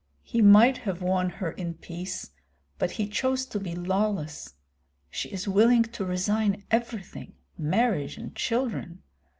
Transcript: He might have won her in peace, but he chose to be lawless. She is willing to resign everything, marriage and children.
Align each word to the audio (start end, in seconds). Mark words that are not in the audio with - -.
He 0.23 0.41
might 0.41 0.77
have 0.79 1.03
won 1.03 1.29
her 1.29 1.51
in 1.51 1.75
peace, 1.75 2.31
but 2.79 2.89
he 2.89 3.07
chose 3.07 3.45
to 3.45 3.59
be 3.59 3.75
lawless. 3.75 4.55
She 5.11 5.29
is 5.29 5.47
willing 5.47 5.83
to 5.83 6.03
resign 6.03 6.63
everything, 6.71 7.35
marriage 7.55 8.17
and 8.17 8.35
children. 8.35 9.03